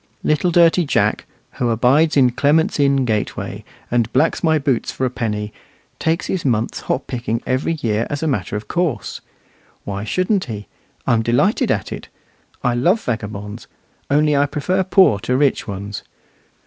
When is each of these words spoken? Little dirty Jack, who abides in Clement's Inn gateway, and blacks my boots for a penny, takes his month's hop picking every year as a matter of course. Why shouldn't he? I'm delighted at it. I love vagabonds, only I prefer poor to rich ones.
Little 0.23 0.49
dirty 0.49 0.83
Jack, 0.83 1.25
who 1.57 1.69
abides 1.69 2.17
in 2.17 2.31
Clement's 2.31 2.79
Inn 2.79 3.05
gateway, 3.05 3.63
and 3.91 4.11
blacks 4.11 4.43
my 4.43 4.57
boots 4.57 4.91
for 4.91 5.05
a 5.05 5.11
penny, 5.11 5.53
takes 5.99 6.25
his 6.25 6.43
month's 6.43 6.79
hop 6.89 7.05
picking 7.05 7.39
every 7.45 7.73
year 7.83 8.07
as 8.09 8.23
a 8.23 8.27
matter 8.27 8.55
of 8.55 8.67
course. 8.67 9.21
Why 9.83 10.03
shouldn't 10.03 10.45
he? 10.45 10.65
I'm 11.05 11.21
delighted 11.21 11.69
at 11.69 11.91
it. 11.91 12.07
I 12.63 12.73
love 12.73 12.99
vagabonds, 13.03 13.67
only 14.09 14.35
I 14.35 14.47
prefer 14.47 14.81
poor 14.83 15.19
to 15.19 15.37
rich 15.37 15.67
ones. 15.67 16.01